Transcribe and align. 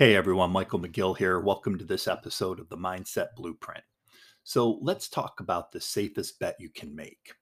Hey 0.00 0.16
everyone, 0.16 0.50
Michael 0.50 0.80
McGill 0.80 1.14
here. 1.14 1.40
Welcome 1.40 1.76
to 1.76 1.84
this 1.84 2.08
episode 2.08 2.58
of 2.58 2.70
the 2.70 2.76
Mindset 2.78 3.34
Blueprint. 3.36 3.84
So, 4.44 4.78
let's 4.80 5.10
talk 5.10 5.40
about 5.40 5.72
the 5.72 5.80
safest 5.82 6.38
bet 6.38 6.56
you 6.58 6.70
can 6.70 6.96
make. 6.96 7.34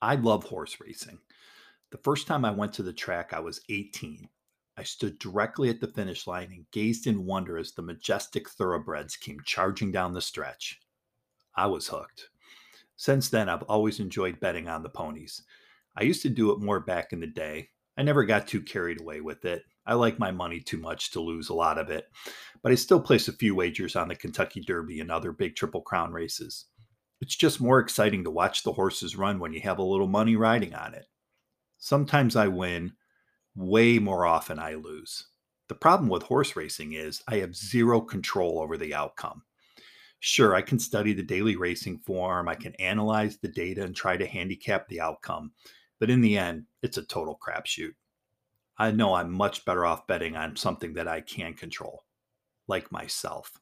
I 0.00 0.14
love 0.14 0.44
horse 0.44 0.78
racing. 0.80 1.18
The 1.90 1.98
first 1.98 2.26
time 2.26 2.46
I 2.46 2.50
went 2.50 2.72
to 2.72 2.82
the 2.82 2.94
track, 2.94 3.34
I 3.34 3.40
was 3.40 3.60
18. 3.68 4.26
I 4.78 4.82
stood 4.84 5.18
directly 5.18 5.68
at 5.68 5.82
the 5.82 5.88
finish 5.88 6.26
line 6.26 6.50
and 6.50 6.64
gazed 6.70 7.06
in 7.06 7.26
wonder 7.26 7.58
as 7.58 7.72
the 7.72 7.82
majestic 7.82 8.48
thoroughbreds 8.48 9.18
came 9.18 9.40
charging 9.44 9.92
down 9.92 10.14
the 10.14 10.22
stretch. 10.22 10.80
I 11.54 11.66
was 11.66 11.88
hooked. 11.88 12.30
Since 12.96 13.28
then, 13.28 13.50
I've 13.50 13.64
always 13.64 14.00
enjoyed 14.00 14.40
betting 14.40 14.70
on 14.70 14.82
the 14.82 14.88
ponies. 14.88 15.42
I 15.94 16.04
used 16.04 16.22
to 16.22 16.30
do 16.30 16.52
it 16.52 16.58
more 16.58 16.80
back 16.80 17.12
in 17.12 17.20
the 17.20 17.26
day, 17.26 17.68
I 18.00 18.02
never 18.02 18.24
got 18.24 18.48
too 18.48 18.62
carried 18.62 18.98
away 18.98 19.20
with 19.20 19.44
it. 19.44 19.62
I 19.86 19.94
like 19.94 20.18
my 20.18 20.30
money 20.30 20.60
too 20.60 20.76
much 20.76 21.10
to 21.12 21.20
lose 21.20 21.48
a 21.48 21.54
lot 21.54 21.78
of 21.78 21.90
it, 21.90 22.08
but 22.62 22.72
I 22.72 22.74
still 22.74 23.00
place 23.00 23.28
a 23.28 23.32
few 23.32 23.54
wagers 23.54 23.96
on 23.96 24.08
the 24.08 24.14
Kentucky 24.14 24.60
Derby 24.60 25.00
and 25.00 25.10
other 25.10 25.32
big 25.32 25.56
Triple 25.56 25.82
Crown 25.82 26.12
races. 26.12 26.66
It's 27.20 27.36
just 27.36 27.60
more 27.60 27.80
exciting 27.80 28.24
to 28.24 28.30
watch 28.30 28.62
the 28.62 28.72
horses 28.72 29.16
run 29.16 29.38
when 29.38 29.52
you 29.52 29.60
have 29.60 29.78
a 29.78 29.82
little 29.82 30.08
money 30.08 30.36
riding 30.36 30.74
on 30.74 30.94
it. 30.94 31.06
Sometimes 31.78 32.36
I 32.36 32.48
win, 32.48 32.92
way 33.54 33.98
more 33.98 34.26
often 34.26 34.58
I 34.58 34.74
lose. 34.74 35.26
The 35.68 35.74
problem 35.74 36.08
with 36.08 36.24
horse 36.24 36.56
racing 36.56 36.94
is 36.94 37.22
I 37.28 37.36
have 37.36 37.54
zero 37.54 38.00
control 38.00 38.60
over 38.60 38.76
the 38.76 38.94
outcome. 38.94 39.42
Sure, 40.18 40.54
I 40.54 40.62
can 40.62 40.78
study 40.78 41.14
the 41.14 41.22
daily 41.22 41.56
racing 41.56 41.98
form, 41.98 42.48
I 42.48 42.54
can 42.54 42.74
analyze 42.74 43.38
the 43.38 43.48
data 43.48 43.82
and 43.82 43.96
try 43.96 44.16
to 44.16 44.26
handicap 44.26 44.88
the 44.88 45.00
outcome, 45.00 45.52
but 45.98 46.10
in 46.10 46.20
the 46.20 46.36
end, 46.36 46.64
it's 46.82 46.98
a 46.98 47.02
total 47.02 47.38
crapshoot. 47.40 47.94
I 48.80 48.92
know 48.92 49.12
I'm 49.12 49.30
much 49.30 49.66
better 49.66 49.84
off 49.84 50.06
betting 50.06 50.36
on 50.36 50.56
something 50.56 50.94
that 50.94 51.06
I 51.06 51.20
can 51.20 51.52
control, 51.52 52.02
like 52.66 52.90
myself. 52.90 53.60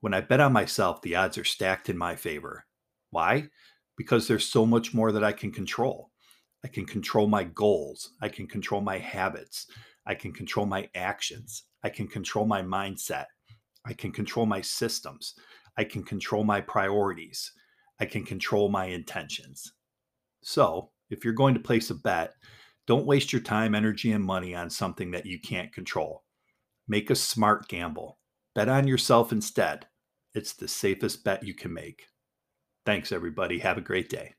When 0.00 0.14
I 0.14 0.22
bet 0.22 0.40
on 0.40 0.54
myself, 0.54 1.02
the 1.02 1.16
odds 1.16 1.36
are 1.36 1.44
stacked 1.44 1.90
in 1.90 1.98
my 1.98 2.16
favor. 2.16 2.64
Why? 3.10 3.50
Because 3.98 4.26
there's 4.26 4.46
so 4.46 4.64
much 4.64 4.94
more 4.94 5.12
that 5.12 5.22
I 5.22 5.32
can 5.32 5.52
control. 5.52 6.12
I 6.64 6.68
can 6.68 6.86
control 6.86 7.26
my 7.26 7.44
goals. 7.44 8.12
I 8.22 8.30
can 8.30 8.46
control 8.46 8.80
my 8.80 8.96
habits. 8.96 9.66
I 10.06 10.14
can 10.14 10.32
control 10.32 10.64
my 10.64 10.88
actions. 10.94 11.64
I 11.84 11.90
can 11.90 12.08
control 12.08 12.46
my 12.46 12.62
mindset. 12.62 13.26
I 13.84 13.92
can 13.92 14.12
control 14.12 14.46
my 14.46 14.62
systems. 14.62 15.34
I 15.76 15.84
can 15.84 16.02
control 16.02 16.42
my 16.42 16.62
priorities. 16.62 17.52
I 18.00 18.06
can 18.06 18.24
control 18.24 18.70
my 18.70 18.86
intentions. 18.86 19.74
So, 20.40 20.92
if 21.10 21.22
you're 21.22 21.34
going 21.34 21.52
to 21.52 21.60
place 21.60 21.90
a 21.90 21.94
bet, 21.94 22.32
don't 22.88 23.06
waste 23.06 23.34
your 23.34 23.42
time, 23.42 23.74
energy, 23.74 24.12
and 24.12 24.24
money 24.24 24.54
on 24.54 24.70
something 24.70 25.10
that 25.10 25.26
you 25.26 25.38
can't 25.38 25.74
control. 25.74 26.24
Make 26.88 27.10
a 27.10 27.14
smart 27.14 27.68
gamble. 27.68 28.18
Bet 28.54 28.70
on 28.70 28.88
yourself 28.88 29.30
instead. 29.30 29.86
It's 30.34 30.54
the 30.54 30.68
safest 30.68 31.22
bet 31.22 31.44
you 31.44 31.52
can 31.52 31.74
make. 31.74 32.06
Thanks, 32.86 33.12
everybody. 33.12 33.58
Have 33.58 33.76
a 33.76 33.82
great 33.82 34.08
day. 34.08 34.36